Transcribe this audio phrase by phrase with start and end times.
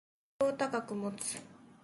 [0.39, 1.37] 目標を高く持つ